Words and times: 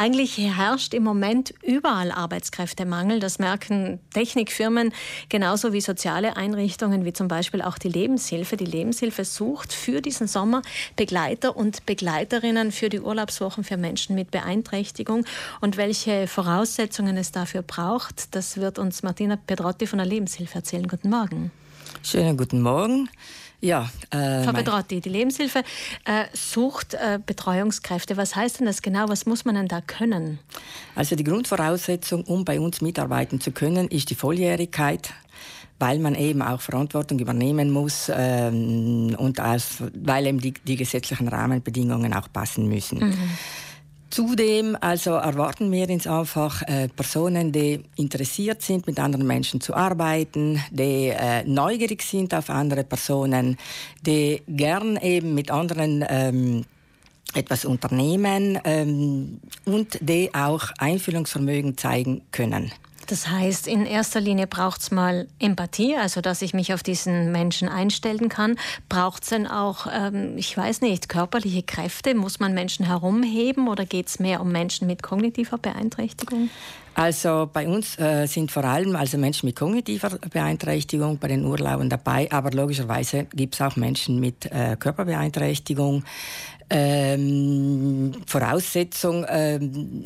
Eigentlich 0.00 0.38
herrscht 0.38 0.94
im 0.94 1.02
Moment 1.02 1.52
überall 1.62 2.10
Arbeitskräftemangel. 2.10 3.20
Das 3.20 3.38
merken 3.38 4.00
Technikfirmen 4.14 4.94
genauso 5.28 5.74
wie 5.74 5.82
soziale 5.82 6.38
Einrichtungen, 6.38 7.04
wie 7.04 7.12
zum 7.12 7.28
Beispiel 7.28 7.60
auch 7.60 7.76
die 7.76 7.90
Lebenshilfe. 7.90 8.56
Die 8.56 8.64
Lebenshilfe 8.64 9.26
sucht 9.26 9.74
für 9.74 10.00
diesen 10.00 10.26
Sommer 10.26 10.62
Begleiter 10.96 11.54
und 11.54 11.84
Begleiterinnen 11.84 12.72
für 12.72 12.88
die 12.88 13.00
Urlaubswochen 13.00 13.62
für 13.62 13.76
Menschen 13.76 14.14
mit 14.14 14.30
Beeinträchtigung. 14.30 15.26
Und 15.60 15.76
welche 15.76 16.26
Voraussetzungen 16.26 17.18
es 17.18 17.30
dafür 17.30 17.60
braucht, 17.60 18.34
das 18.34 18.56
wird 18.56 18.78
uns 18.78 19.02
Martina 19.02 19.36
Pedrotti 19.36 19.86
von 19.86 19.98
der 19.98 20.06
Lebenshilfe 20.06 20.54
erzählen. 20.54 20.88
Guten 20.88 21.10
Morgen. 21.10 21.50
Schönen 22.02 22.38
guten 22.38 22.62
Morgen. 22.62 23.10
Ja, 23.60 23.90
äh, 24.10 24.42
Frau 24.42 24.52
Pedrotti, 24.52 25.00
die 25.00 25.08
Lebenshilfe 25.08 25.62
äh, 26.06 26.24
sucht 26.32 26.94
äh, 26.94 27.18
Betreuungskräfte. 27.24 28.16
Was 28.16 28.34
heißt 28.34 28.60
denn 28.60 28.66
das 28.66 28.80
genau? 28.80 29.08
Was 29.08 29.26
muss 29.26 29.44
man 29.44 29.54
denn 29.54 29.68
da 29.68 29.80
können? 29.82 30.38
Also 30.94 31.14
die 31.14 31.24
Grundvoraussetzung, 31.24 32.24
um 32.24 32.44
bei 32.44 32.58
uns 32.58 32.80
mitarbeiten 32.80 33.40
zu 33.40 33.52
können, 33.52 33.88
ist 33.88 34.10
die 34.10 34.14
Volljährigkeit 34.14 35.12
weil 35.80 35.98
man 35.98 36.14
eben 36.14 36.42
auch 36.42 36.60
Verantwortung 36.60 37.18
übernehmen 37.18 37.70
muss 37.70 38.12
ähm, 38.14 39.16
und 39.16 39.40
als, 39.40 39.82
weil 39.94 40.26
eben 40.26 40.38
die, 40.38 40.52
die 40.52 40.76
gesetzlichen 40.76 41.26
Rahmenbedingungen 41.26 42.12
auch 42.12 42.30
passen 42.30 42.68
müssen. 42.68 42.98
Mhm. 42.98 43.38
Zudem 44.10 44.76
also 44.80 45.12
erwarten 45.12 45.70
wir 45.70 45.88
uns 45.88 46.08
einfach 46.08 46.62
äh, 46.62 46.88
Personen, 46.88 47.52
die 47.52 47.84
interessiert 47.94 48.60
sind, 48.60 48.88
mit 48.88 48.98
anderen 48.98 49.24
Menschen 49.24 49.60
zu 49.60 49.72
arbeiten, 49.72 50.60
die 50.72 51.08
äh, 51.08 51.44
neugierig 51.44 52.02
sind 52.02 52.34
auf 52.34 52.50
andere 52.50 52.82
Personen, 52.82 53.56
die 54.04 54.42
gern 54.48 54.96
eben 54.96 55.34
mit 55.34 55.52
anderen 55.52 56.04
ähm, 56.08 56.64
etwas 57.34 57.64
unternehmen 57.64 58.58
ähm, 58.64 59.40
und 59.64 59.98
die 60.00 60.34
auch 60.34 60.72
Einfühlungsvermögen 60.78 61.78
zeigen 61.78 62.22
können. 62.32 62.72
Das 63.10 63.28
heißt, 63.28 63.66
in 63.66 63.86
erster 63.86 64.20
Linie 64.20 64.46
braucht 64.46 64.82
es 64.82 64.92
mal 64.92 65.26
Empathie, 65.40 65.96
also 65.96 66.20
dass 66.20 66.42
ich 66.42 66.54
mich 66.54 66.72
auf 66.72 66.84
diesen 66.84 67.32
Menschen 67.32 67.68
einstellen 67.68 68.28
kann. 68.28 68.54
Braucht 68.88 69.24
es 69.24 69.30
denn 69.30 69.48
auch, 69.48 69.88
ähm, 69.92 70.38
ich 70.38 70.56
weiß 70.56 70.80
nicht, 70.80 71.08
körperliche 71.08 71.64
Kräfte? 71.64 72.14
Muss 72.14 72.38
man 72.38 72.54
Menschen 72.54 72.86
herumheben 72.86 73.66
oder 73.66 73.84
geht 73.84 74.06
es 74.06 74.20
mehr 74.20 74.40
um 74.40 74.52
Menschen 74.52 74.86
mit 74.86 75.02
kognitiver 75.02 75.58
Beeinträchtigung? 75.58 76.50
Also 76.94 77.50
bei 77.52 77.66
uns 77.66 77.98
äh, 77.98 78.26
sind 78.26 78.52
vor 78.52 78.62
allem 78.62 78.94
also 78.94 79.18
Menschen 79.18 79.46
mit 79.46 79.56
kognitiver 79.56 80.10
Beeinträchtigung 80.32 81.18
bei 81.18 81.26
den 81.26 81.44
Urlauben 81.44 81.88
dabei, 81.88 82.30
aber 82.30 82.52
logischerweise 82.52 83.26
gibt 83.34 83.54
es 83.54 83.60
auch 83.60 83.74
Menschen 83.74 84.20
mit 84.20 84.46
äh, 84.46 84.76
Körperbeeinträchtigung. 84.78 86.04
Ähm, 86.72 88.12
Voraussetzung 88.26 89.26
ähm, 89.28 90.04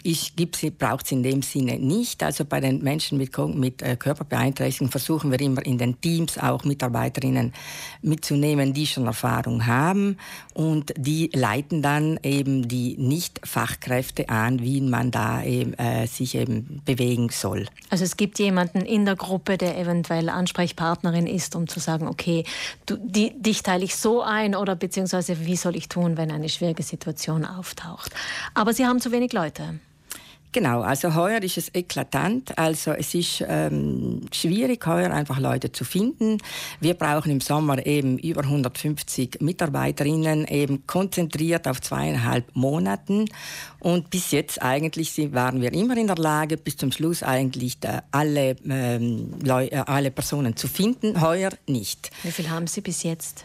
braucht 0.78 1.04
es 1.04 1.12
in 1.12 1.22
dem 1.22 1.42
Sinne 1.42 1.78
nicht. 1.78 2.22
Also 2.22 2.46
bei 2.46 2.60
den 2.60 2.82
Menschen 2.82 3.18
mit, 3.18 3.36
mit 3.54 3.82
äh, 3.82 3.96
Körperbeeinträchtigung 3.96 4.90
versuchen 4.90 5.30
wir 5.30 5.38
immer 5.40 5.64
in 5.66 5.76
den 5.76 6.00
Teams 6.00 6.38
auch 6.38 6.64
Mitarbeiterinnen 6.64 7.52
mitzunehmen, 8.00 8.72
die 8.72 8.86
schon 8.86 9.04
Erfahrung 9.06 9.66
haben 9.66 10.16
und 10.54 10.94
die 10.96 11.30
leiten 11.34 11.82
dann 11.82 12.18
eben 12.22 12.66
die 12.66 12.96
Nicht-Fachkräfte 12.98 14.30
an, 14.30 14.60
wie 14.60 14.80
man 14.80 15.10
da 15.10 15.42
eben, 15.42 15.74
äh, 15.74 16.06
sich 16.06 16.34
eben 16.34 16.80
bewegen 16.86 17.28
soll. 17.30 17.66
Also 17.90 18.04
es 18.04 18.16
gibt 18.16 18.38
jemanden 18.38 18.80
in 18.80 19.04
der 19.04 19.16
Gruppe, 19.16 19.58
der 19.58 19.78
eventuell 19.78 20.30
Ansprechpartnerin 20.30 21.26
ist, 21.26 21.56
um 21.56 21.68
zu 21.68 21.78
sagen, 21.78 22.06
okay, 22.06 22.44
du, 22.86 22.96
die, 22.96 23.38
dich 23.38 23.62
teile 23.62 23.84
ich 23.84 23.96
so 23.96 24.22
ein 24.22 24.54
oder 24.54 24.76
beziehungsweise 24.76 25.44
wie 25.44 25.56
soll 25.56 25.76
ich 25.76 25.88
tun, 25.88 26.16
wenn 26.16 26.30
eine 26.30 26.48
schwierige 26.54 26.82
Situation 26.82 27.44
auftaucht. 27.44 28.12
Aber 28.54 28.72
Sie 28.72 28.86
haben 28.86 29.00
zu 29.00 29.12
wenig 29.12 29.32
Leute. 29.32 29.80
Genau, 30.54 30.82
also 30.82 31.16
heuer 31.16 31.42
ist 31.42 31.58
es 31.58 31.74
eklatant. 31.74 32.56
Also 32.56 32.92
es 32.92 33.12
ist 33.12 33.44
ähm, 33.48 34.20
schwierig, 34.32 34.86
heuer 34.86 35.10
einfach 35.10 35.40
Leute 35.40 35.72
zu 35.72 35.84
finden. 35.84 36.38
Wir 36.78 36.94
brauchen 36.94 37.32
im 37.32 37.40
Sommer 37.40 37.84
eben 37.84 38.18
über 38.20 38.42
150 38.42 39.40
Mitarbeiterinnen, 39.40 40.46
eben 40.46 40.86
konzentriert 40.86 41.66
auf 41.66 41.80
zweieinhalb 41.80 42.54
Monaten. 42.54 43.24
Und 43.80 44.10
bis 44.10 44.30
jetzt 44.30 44.62
eigentlich 44.62 45.18
waren 45.34 45.60
wir 45.60 45.72
immer 45.72 45.96
in 45.96 46.06
der 46.06 46.18
Lage, 46.18 46.56
bis 46.56 46.76
zum 46.76 46.92
Schluss 46.92 47.24
eigentlich 47.24 47.78
alle, 48.12 48.54
ähm, 48.64 49.34
äh, 49.44 49.74
alle 49.74 50.12
Personen 50.12 50.54
zu 50.54 50.68
finden. 50.68 51.20
Heuer 51.20 51.50
nicht. 51.66 52.12
Wie 52.22 52.30
viel 52.30 52.48
haben 52.48 52.68
Sie 52.68 52.80
bis 52.80 53.02
jetzt? 53.02 53.44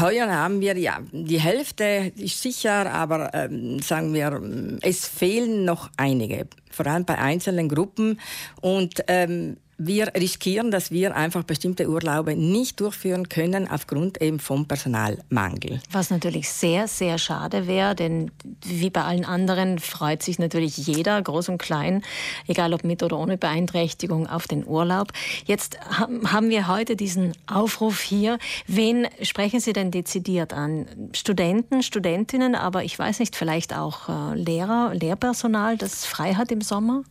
Heuer 0.00 0.28
haben 0.30 0.60
wir 0.60 0.76
ja 0.76 0.98
die 1.12 1.40
Hälfte 1.40 2.12
ist 2.16 2.42
sicher, 2.42 2.92
aber 2.92 3.32
ähm, 3.34 3.80
sagen 3.80 4.12
wir, 4.14 4.40
es 4.82 5.06
fehlen 5.06 5.64
noch 5.64 5.90
einige, 5.96 6.46
vor 6.70 6.86
allem 6.86 7.04
bei 7.04 7.18
einzelnen 7.18 7.68
Gruppen. 7.68 8.20
Und 8.60 9.02
ähm, 9.08 9.56
wir 9.86 10.14
riskieren, 10.14 10.70
dass 10.70 10.90
wir 10.90 11.16
einfach 11.16 11.42
bestimmte 11.44 11.88
Urlaube 11.88 12.36
nicht 12.36 12.80
durchführen 12.80 13.28
können 13.28 13.68
aufgrund 13.68 14.20
eben 14.20 14.38
vom 14.38 14.66
Personalmangel. 14.66 15.80
Was 15.90 16.10
natürlich 16.10 16.48
sehr, 16.48 16.88
sehr 16.88 17.18
schade 17.18 17.66
wäre, 17.66 17.94
denn 17.94 18.30
wie 18.64 18.90
bei 18.90 19.02
allen 19.02 19.24
anderen 19.24 19.78
freut 19.78 20.22
sich 20.22 20.38
natürlich 20.38 20.76
jeder, 20.76 21.20
groß 21.20 21.48
und 21.48 21.58
klein, 21.58 22.02
egal 22.46 22.74
ob 22.74 22.84
mit 22.84 23.02
oder 23.02 23.18
ohne 23.18 23.38
Beeinträchtigung, 23.38 24.26
auf 24.26 24.46
den 24.46 24.66
Urlaub. 24.66 25.12
Jetzt 25.46 25.78
haben 25.90 26.50
wir 26.50 26.68
heute 26.68 26.96
diesen 26.96 27.32
Aufruf 27.46 28.00
hier. 28.00 28.38
Wen 28.66 29.06
sprechen 29.22 29.60
Sie 29.60 29.72
denn 29.72 29.90
dezidiert 29.90 30.52
an? 30.52 30.86
Studenten, 31.12 31.82
Studentinnen, 31.82 32.54
aber 32.54 32.84
ich 32.84 32.98
weiß 32.98 33.20
nicht, 33.20 33.36
vielleicht 33.36 33.74
auch 33.74 34.08
äh, 34.08 34.36
Lehrer, 34.36 34.92
Lehrpersonal, 34.94 35.76
das 35.76 36.04
frei 36.04 36.34
hat 36.34 36.50
im 36.52 36.60
Sommer? 36.60 37.04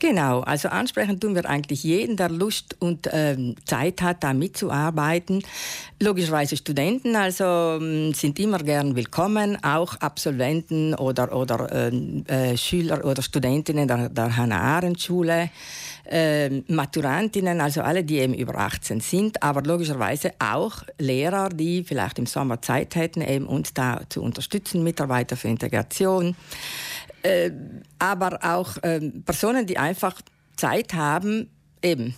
Genau, 0.00 0.40
also 0.40 0.68
ansprechen 0.68 1.18
tun 1.18 1.34
wir 1.34 1.48
eigentlich 1.48 1.82
jeden, 1.82 2.16
der 2.16 2.28
Lust 2.28 2.76
und 2.78 3.08
ähm, 3.12 3.56
Zeit 3.64 4.00
hat, 4.00 4.22
da 4.22 4.32
mitzuarbeiten. 4.32 5.42
Logischerweise 6.00 6.56
Studenten, 6.56 7.16
also 7.16 7.44
ähm, 7.44 8.14
sind 8.14 8.38
immer 8.38 8.58
gern 8.58 8.94
willkommen, 8.94 9.58
auch 9.64 9.96
Absolventen 9.96 10.94
oder, 10.94 11.34
oder 11.34 11.72
ähm, 11.72 12.24
äh, 12.28 12.56
Schüler 12.56 13.04
oder 13.04 13.22
Studentinnen 13.22 13.88
der, 13.88 14.08
der 14.08 14.36
Hannah-Arendt-Schule. 14.36 15.50
Äh, 16.10 16.62
Maturantinnen, 16.68 17.60
also 17.60 17.82
alle, 17.82 18.02
die 18.02 18.18
eben 18.18 18.32
über 18.32 18.54
18 18.56 19.00
sind, 19.00 19.42
aber 19.42 19.62
logischerweise 19.62 20.32
auch 20.38 20.82
Lehrer, 20.98 21.50
die 21.50 21.84
vielleicht 21.84 22.18
im 22.18 22.24
Sommer 22.24 22.62
Zeit 22.62 22.94
hätten, 22.94 23.20
eben 23.20 23.46
uns 23.46 23.74
da 23.74 24.00
zu 24.08 24.22
unterstützen, 24.22 24.82
Mitarbeiter 24.82 25.36
für 25.36 25.48
Integration. 25.48 26.34
Äh, 27.22 27.50
aber 27.98 28.38
auch 28.42 28.76
äh, 28.82 29.00
Personen, 29.24 29.66
die 29.66 29.78
einfach 29.78 30.20
Zeit 30.56 30.94
haben, 30.94 31.50
eben 31.82 32.14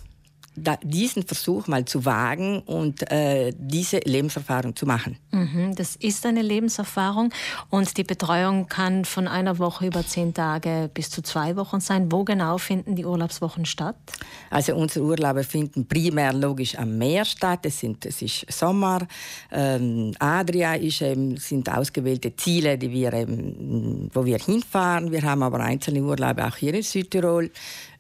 diesen 0.83 1.23
Versuch 1.25 1.67
mal 1.67 1.85
zu 1.85 2.05
wagen 2.05 2.61
und 2.61 3.11
äh, 3.11 3.53
diese 3.57 3.99
Lebenserfahrung 3.99 4.77
zu 4.77 4.87
machen. 4.87 5.17
Mhm, 5.31 5.75
das 5.75 5.97
ist 5.97 6.27
eine 6.27 6.43
Lebenserfahrung 6.43 7.33
und 7.71 7.97
die 7.97 8.05
Betreuung 8.05 8.69
kann 8.69 9.05
von 9.05 9.29
einer 9.29 9.59
Woche 9.59 9.87
über 9.87 10.07
zehn 10.07 10.35
Tage 10.35 10.91
bis 10.93 11.11
zu 11.11 11.23
zwei 11.23 11.57
Wochen 11.57 11.81
sein. 11.81 12.11
Wo 12.11 12.25
genau 12.25 12.59
finden 12.59 12.97
die 12.97 13.05
Urlaubswochen 13.05 13.65
statt? 13.65 13.97
Also 14.51 14.75
unsere 14.75 15.05
Urlaube 15.05 15.45
finden 15.45 15.87
primär 15.87 16.33
logisch 16.33 16.77
am 16.77 16.99
Meer 16.99 17.25
statt. 17.25 17.61
Es, 17.65 17.81
sind, 17.81 18.05
es 18.07 18.23
ist 18.23 18.47
Sommer. 18.51 19.07
Ähm, 19.51 20.13
Adria 20.19 20.75
ist 20.75 21.03
eben, 21.03 21.37
sind 21.37 21.69
ausgewählte 21.69 22.35
Ziele, 22.37 22.77
die 22.79 22.91
wir 22.91 23.13
eben, 23.13 24.11
wo 24.13 24.25
wir 24.25 24.39
hinfahren. 24.39 25.13
Wir 25.13 25.23
haben 25.23 25.43
aber 25.43 25.61
einzelne 25.61 26.03
Urlaube 26.03 26.47
auch 26.47 26.57
hier 26.57 26.75
in 26.75 26.83
Südtirol. 26.83 27.51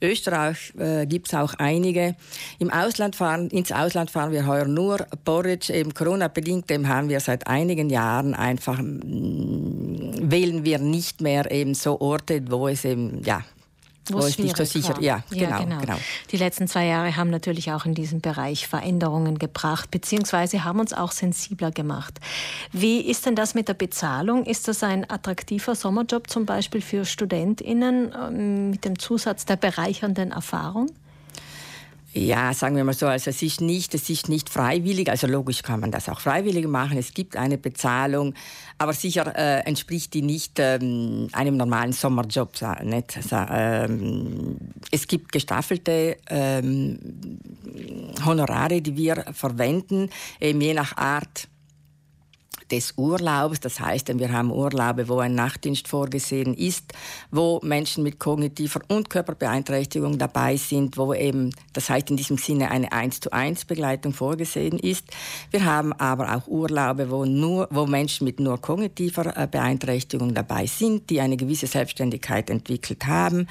Österreich 0.02 0.72
äh, 0.78 1.06
gibt 1.06 1.28
es 1.28 1.34
auch 1.34 1.54
einige. 1.54 2.16
Im 2.58 2.70
Ausland 2.70 3.16
fahren, 3.16 3.48
ins 3.48 3.72
Ausland 3.72 4.10
fahren 4.10 4.32
wir 4.32 4.46
heuer 4.46 4.66
nur 4.66 4.98
Porridge, 5.24 5.72
eben 5.72 5.94
Corona-bedingt, 5.94 6.68
dem 6.70 6.88
haben 6.88 7.08
wir 7.08 7.20
seit 7.20 7.46
einigen 7.46 7.90
Jahren 7.90 8.34
einfach, 8.34 8.80
mm, 8.80 10.30
wählen 10.30 10.64
wir 10.64 10.78
nicht 10.78 11.20
mehr 11.20 11.50
eben 11.50 11.74
so 11.74 12.00
Orte, 12.00 12.42
wo 12.48 12.68
es 12.68 12.84
eben, 12.84 13.22
ja, 13.24 13.42
wo 14.12 14.18
es 14.18 14.38
nicht 14.38 14.56
so 14.56 14.64
sicher 14.64 14.94
war. 14.94 15.02
Ja, 15.02 15.22
genau, 15.30 15.42
ja 15.42 15.58
genau, 15.58 15.80
genau, 15.80 15.96
Die 16.30 16.36
letzten 16.36 16.68
zwei 16.68 16.86
Jahre 16.86 17.16
haben 17.16 17.30
natürlich 17.30 17.72
auch 17.72 17.84
in 17.84 17.94
diesem 17.94 18.20
Bereich 18.20 18.66
Veränderungen 18.66 19.38
gebracht, 19.38 19.90
beziehungsweise 19.90 20.64
haben 20.64 20.80
uns 20.80 20.92
auch 20.92 21.12
sensibler 21.12 21.70
gemacht. 21.70 22.18
Wie 22.72 23.00
ist 23.00 23.26
denn 23.26 23.36
das 23.36 23.54
mit 23.54 23.68
der 23.68 23.74
Bezahlung? 23.74 24.44
Ist 24.44 24.68
das 24.68 24.82
ein 24.82 25.08
attraktiver 25.08 25.74
Sommerjob 25.74 26.28
zum 26.28 26.46
Beispiel 26.46 26.80
für 26.80 27.04
StudentInnen 27.04 28.14
ähm, 28.14 28.70
mit 28.70 28.84
dem 28.84 28.98
Zusatz 28.98 29.44
der 29.44 29.56
bereichernden 29.56 30.32
Erfahrung? 30.32 30.90
Ja, 32.12 32.52
sagen 32.54 32.74
wir 32.74 32.82
mal 32.82 32.92
so, 32.92 33.06
also 33.06 33.30
es 33.30 33.40
ist 33.40 33.60
nicht, 33.60 33.94
es 33.94 34.10
ist 34.10 34.28
nicht 34.28 34.48
freiwillig, 34.48 35.08
also 35.08 35.28
logisch 35.28 35.62
kann 35.62 35.78
man 35.78 35.92
das 35.92 36.08
auch 36.08 36.20
freiwillig 36.20 36.66
machen, 36.66 36.98
es 36.98 37.14
gibt 37.14 37.36
eine 37.36 37.56
Bezahlung, 37.56 38.34
aber 38.78 38.94
sicher 38.94 39.32
äh, 39.36 39.60
entspricht 39.60 40.12
die 40.14 40.22
nicht 40.22 40.58
ähm, 40.58 41.28
einem 41.30 41.56
normalen 41.56 41.92
Sommerjob. 41.92 42.54
Nicht? 42.82 43.16
Also, 43.16 43.36
ähm, 43.50 44.56
es 44.90 45.06
gibt 45.06 45.30
gestaffelte 45.30 46.16
ähm, 46.28 46.98
Honorare, 48.24 48.82
die 48.82 48.96
wir 48.96 49.26
verwenden, 49.32 50.10
eben 50.40 50.60
je 50.60 50.74
nach 50.74 50.96
Art 50.96 51.49
des 52.70 52.94
Urlaubs. 52.96 53.60
Das 53.60 53.80
heißt, 53.80 54.16
wir 54.18 54.32
haben 54.32 54.50
Urlaube, 54.50 55.08
wo 55.08 55.18
ein 55.18 55.34
Nachtdienst 55.34 55.88
vorgesehen 55.88 56.54
ist, 56.54 56.92
wo 57.30 57.60
Menschen 57.62 58.02
mit 58.02 58.18
kognitiver 58.18 58.80
und 58.88 59.10
Körperbeeinträchtigung 59.10 60.18
dabei 60.18 60.56
sind, 60.56 60.96
wo 60.96 61.14
eben, 61.14 61.54
das 61.72 61.90
heißt 61.90 62.10
in 62.10 62.16
diesem 62.16 62.38
Sinne 62.38 62.70
eine 62.70 62.92
1 62.92 63.20
zu 63.20 63.32
1 63.32 63.64
Begleitung 63.64 64.12
vorgesehen 64.12 64.78
ist. 64.78 65.06
Wir 65.50 65.64
haben 65.64 65.92
aber 65.94 66.36
auch 66.36 66.46
Urlaube, 66.46 67.10
wo, 67.10 67.24
nur, 67.24 67.68
wo 67.70 67.86
Menschen 67.86 68.24
mit 68.24 68.40
nur 68.40 68.60
kognitiver 68.60 69.36
äh, 69.36 69.46
Beeinträchtigung 69.46 70.34
dabei 70.34 70.66
sind, 70.66 71.10
die 71.10 71.20
eine 71.20 71.36
gewisse 71.36 71.66
Selbstständigkeit 71.66 72.50
entwickelt 72.50 73.06
haben 73.06 73.46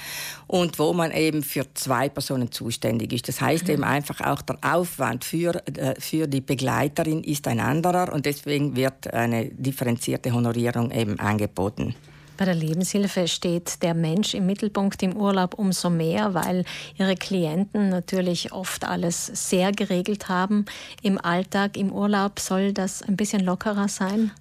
und 0.47 0.79
wo 0.79 0.93
man 0.93 1.11
eben 1.11 1.43
für 1.43 1.65
zwei 1.73 2.09
Personen 2.09 2.51
zuständig 2.51 3.13
ist. 3.13 3.27
Das 3.27 3.41
heißt 3.41 3.65
mhm. 3.65 3.73
eben 3.73 3.83
einfach 3.83 4.21
auch 4.21 4.41
der 4.41 4.57
Aufwand 4.61 5.23
für, 5.23 5.55
äh, 5.77 5.99
für 5.99 6.27
die 6.27 6.41
Begleiterin 6.41 7.23
ist 7.23 7.47
ein 7.47 7.59
anderer 7.59 8.11
und 8.13 8.25
deswegen 8.25 8.75
wird 8.75 9.08
eine 9.13 9.45
differenzierte 9.45 10.33
Honorierung 10.33 10.91
eben 10.91 11.19
angeboten. 11.19 11.95
Bei 12.39 12.45
der 12.45 12.55
Lebenshilfe 12.55 13.27
steht 13.27 13.83
der 13.83 13.93
Mensch 13.93 14.33
im 14.33 14.45
Mittelpunkt 14.45 15.03
im 15.03 15.17
Urlaub 15.17 15.55
umso 15.55 15.89
mehr, 15.89 16.33
weil 16.33 16.63
ihre 16.97 17.15
Klienten 17.15 17.89
natürlich 17.89 18.53
oft 18.53 18.85
alles 18.85 19.25
sehr 19.25 19.73
geregelt 19.73 20.29
haben. 20.29 20.63
Im 21.01 21.17
Alltag, 21.17 21.75
im 21.75 21.91
Urlaub 21.91 22.39
soll 22.39 22.71
das 22.71 23.01
ein 23.03 23.17
bisschen 23.17 23.43
lockerer 23.43 23.89
sein? 23.89 24.31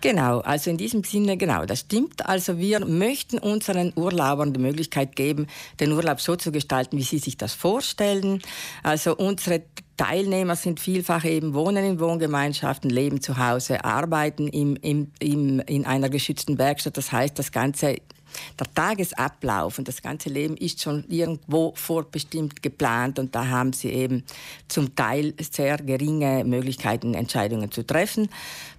Genau, 0.00 0.38
also 0.40 0.70
in 0.70 0.78
diesem 0.78 1.04
Sinne, 1.04 1.36
genau, 1.36 1.66
das 1.66 1.80
stimmt. 1.80 2.26
Also 2.26 2.56
wir 2.56 2.86
möchten 2.86 3.38
unseren 3.38 3.92
Urlaubern 3.96 4.52
die 4.52 4.60
Möglichkeit 4.60 5.14
geben, 5.14 5.46
den 5.78 5.92
Urlaub 5.92 6.20
so 6.20 6.36
zu 6.36 6.52
gestalten, 6.52 6.96
wie 6.96 7.02
sie 7.02 7.18
sich 7.18 7.36
das 7.36 7.52
vorstellen. 7.52 8.40
Also 8.82 9.16
unsere 9.16 9.62
Teilnehmer 10.00 10.56
sind 10.56 10.80
vielfach 10.80 11.26
eben 11.26 11.52
wohnen 11.52 11.84
in 11.84 12.00
Wohngemeinschaften, 12.00 12.88
leben 12.88 13.20
zu 13.20 13.36
Hause, 13.36 13.84
arbeiten 13.84 14.48
im, 14.48 14.74
im, 14.76 15.08
im, 15.18 15.60
in 15.60 15.84
einer 15.84 16.08
geschützten 16.08 16.56
Werkstatt. 16.56 16.96
Das 16.96 17.12
heißt, 17.12 17.38
das 17.38 17.52
ganze 17.52 17.96
der 18.58 18.72
Tagesablauf 18.74 19.78
und 19.78 19.88
das 19.88 20.00
ganze 20.00 20.30
Leben 20.30 20.56
ist 20.56 20.80
schon 20.80 21.04
irgendwo 21.08 21.74
vorbestimmt 21.74 22.62
geplant 22.62 23.18
und 23.18 23.34
da 23.34 23.48
haben 23.48 23.74
sie 23.74 23.90
eben 23.90 24.24
zum 24.68 24.94
Teil 24.96 25.34
sehr 25.38 25.76
geringe 25.76 26.44
Möglichkeiten, 26.44 27.12
Entscheidungen 27.12 27.70
zu 27.70 27.84
treffen. 27.84 28.30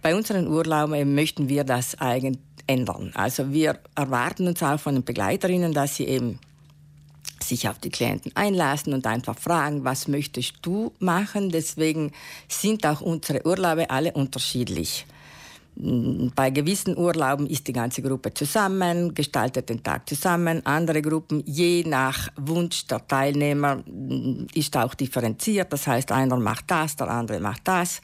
Bei 0.02 0.16
unseren 0.16 0.48
Urlauben 0.48 1.14
möchten 1.14 1.50
wir 1.50 1.66
das 1.66 2.00
eigentlich 2.02 2.40
ändern. 2.66 3.12
Also 3.14 3.52
wir 3.52 3.78
erwarten 3.94 4.48
uns 4.48 4.64
auch 4.64 4.80
von 4.80 4.96
den 4.96 5.04
Begleiterinnen, 5.04 5.74
dass 5.74 5.98
sie 5.98 6.06
eben 6.06 6.40
sich 7.52 7.68
auf 7.68 7.80
die 7.80 7.90
Klienten 7.90 8.32
einlassen 8.36 8.94
und 8.94 9.06
einfach 9.06 9.38
fragen, 9.38 9.84
was 9.84 10.08
möchtest 10.08 10.54
du 10.62 10.94
machen. 11.00 11.50
Deswegen 11.50 12.12
sind 12.48 12.86
auch 12.86 13.02
unsere 13.02 13.46
Urlaube 13.46 13.90
alle 13.90 14.14
unterschiedlich. 14.14 15.06
Bei 15.76 16.50
gewissen 16.50 16.98
Urlauben 16.98 17.48
ist 17.48 17.66
die 17.68 17.74
ganze 17.74 18.02
Gruppe 18.02 18.34
zusammen, 18.34 19.14
gestaltet 19.14 19.70
den 19.70 19.82
Tag 19.82 20.08
zusammen. 20.08 20.66
Andere 20.66 21.02
Gruppen, 21.02 21.44
je 21.46 21.84
nach 21.86 22.30
Wunsch 22.36 22.88
der 22.88 23.08
Teilnehmer, 23.08 23.82
ist 24.54 24.76
auch 24.76 24.94
differenziert. 24.94 25.72
Das 25.72 25.88
heißt, 25.88 26.12
einer 26.12 26.38
macht 26.38 26.66
das, 26.70 26.98
der 26.98 27.10
andere 27.10 27.40
macht 27.40 27.68
das. 27.68 28.02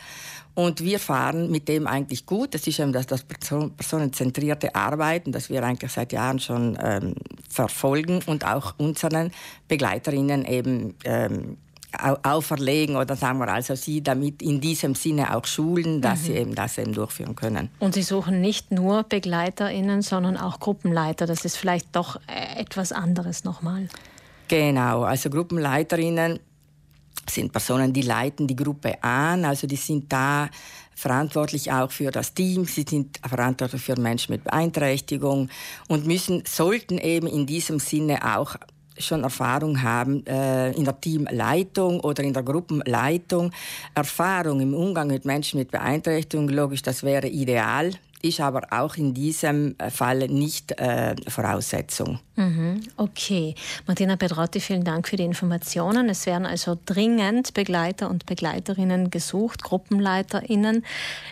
Und 0.56 0.84
wir 0.84 1.00
fahren 1.00 1.52
mit 1.52 1.68
dem 1.68 1.86
eigentlich 1.88 2.26
gut. 2.26 2.56
Das 2.56 2.66
ist 2.66 2.80
eben 2.80 2.94
das, 2.94 3.06
das 3.06 3.24
personenzentrierte 3.24 4.74
Arbeiten, 4.74 5.32
das 5.32 5.50
wir 5.50 5.62
eigentlich 5.62 5.92
seit 5.92 6.14
Jahren 6.14 6.40
schon 6.40 6.78
ähm, 6.82 7.14
verfolgen 7.58 8.22
und 8.28 8.46
auch 8.46 8.76
unseren 8.78 9.32
Begleiterinnen 9.68 10.46
eben 10.46 10.94
ähm, 11.04 11.58
auferlegen 12.24 12.96
oder 12.96 13.16
sagen 13.16 13.40
wir 13.40 13.48
also 13.48 13.74
sie 13.74 14.04
damit 14.04 14.44
in 14.44 14.62
diesem 14.62 14.94
Sinne 14.94 15.36
auch 15.36 15.46
schulen, 15.46 16.02
dass 16.02 16.22
mhm. 16.22 16.26
sie 16.26 16.34
eben 16.34 16.56
das 16.56 16.78
eben 16.78 16.94
durchführen 16.94 17.36
können. 17.36 17.70
Und 17.80 17.96
Sie 17.96 18.04
suchen 18.04 18.42
nicht 18.42 18.72
nur 18.72 19.04
BegleiterInnen, 19.04 20.04
sondern 20.04 20.38
auch 20.38 20.60
Gruppenleiter. 20.60 21.26
Das 21.26 21.46
ist 21.46 21.58
vielleicht 21.58 21.96
doch 21.96 22.18
äh, 22.28 22.62
etwas 22.62 22.92
anderes 22.92 23.44
nochmal. 23.44 23.88
Genau, 24.48 25.04
also 25.04 25.30
Gruppenleiterinnen 25.30 26.40
sind 27.28 27.52
Personen, 27.52 27.92
die 27.92 28.04
leiten 28.04 28.48
die 28.48 28.56
Gruppe 28.56 29.04
an, 29.04 29.44
also 29.46 29.66
die 29.66 29.76
sind 29.76 30.12
da 30.14 30.50
verantwortlich 30.98 31.72
auch 31.72 31.92
für 31.92 32.10
das 32.10 32.34
Team, 32.34 32.66
sie 32.66 32.84
sind 32.90 33.20
verantwortlich 33.24 33.84
für 33.84 34.00
Menschen 34.00 34.34
mit 34.34 34.44
Beeinträchtigung 34.44 35.50
und 35.88 36.08
müssen, 36.08 36.44
sollten 36.48 36.98
eben 36.98 37.28
in 37.28 37.46
diesem 37.46 37.80
Sinne 37.80 38.36
auch 38.36 38.56
schon 38.98 39.24
Erfahrung 39.24 39.84
haben 39.84 40.26
äh, 40.26 40.72
in 40.72 40.86
der 40.86 41.00
Teamleitung 41.00 42.00
oder 42.00 42.24
in 42.24 42.34
der 42.34 42.42
Gruppenleitung, 42.42 43.52
Erfahrung 43.94 44.60
im 44.60 44.74
Umgang 44.74 45.10
mit 45.10 45.24
Menschen 45.24 45.60
mit 45.60 45.70
Beeinträchtigung, 45.70 46.50
logisch, 46.50 46.82
das 46.82 47.04
wäre 47.04 47.28
ideal 47.28 47.92
ist 48.22 48.40
aber 48.40 48.68
auch 48.72 48.96
in 48.96 49.14
diesem 49.14 49.76
äh, 49.78 49.90
Fall 49.90 50.28
nicht 50.28 50.80
äh, 50.80 51.16
Voraussetzung. 51.28 52.20
Mhm, 52.36 52.82
okay. 52.98 53.56
Martina 53.88 54.16
Pedrotti, 54.16 54.60
vielen 54.60 54.84
Dank 54.84 55.08
für 55.08 55.16
die 55.16 55.24
Informationen. 55.24 56.10
Es 56.10 56.26
werden 56.26 56.46
also 56.46 56.78
dringend 56.86 57.54
Begleiter 57.54 58.10
und 58.10 58.26
Begleiterinnen 58.26 59.10
gesucht, 59.10 59.64
GruppenleiterInnen. 59.64 60.86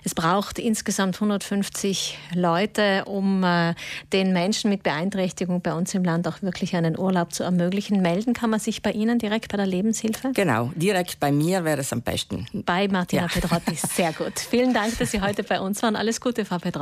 Es 0.04 0.16
braucht 0.16 0.58
insgesamt 0.58 1.16
150 1.16 2.18
Leute, 2.34 3.06
um 3.06 3.44
äh, 3.44 3.76
den 4.14 4.34
Menschen 4.34 4.70
mit 4.70 4.84
Beeinträchtigung 4.84 5.62
bei 5.62 5.74
uns 5.74 5.94
im 5.94 6.04
Land 6.04 6.28
auch 6.28 6.42
wirklich 6.42 6.76
einen 6.76 6.98
Urlaub 6.98 7.34
zu 7.34 7.44
ermöglichen. 7.44 8.02
Melden 8.02 8.34
kann 8.34 8.50
man 8.50 8.60
sich 8.60 8.82
bei 8.82 8.92
Ihnen 8.92 9.20
direkt 9.20 9.52
bei 9.52 9.58
der 9.58 9.68
Lebenshilfe? 9.68 10.32
Genau, 10.34 10.72
direkt 10.76 11.20
bei 11.20 11.32
mir 11.32 11.64
wäre 11.64 11.82
es 11.82 11.94
am 11.94 12.02
besten. 12.02 12.48
Bei 12.66 12.88
Martina 12.88 13.24
ja. 13.24 13.28
Pedrotti, 13.28 13.76
sehr 13.76 14.14
gut. 14.14 14.40
Vielen 14.40 14.74
Dank, 14.74 14.98
dass 14.98 15.12
Sie 15.12 15.22
heute 15.22 15.44
bei 15.44 15.60
uns 15.60 15.84
waren. 15.84 15.96
Alles 15.96 16.20
Gute, 16.20 16.46
Frau 16.46 16.58
Pedrotti. 16.58 16.75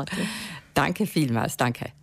Danke 0.73 1.05
vielmals, 1.07 1.57
danke. 1.57 1.93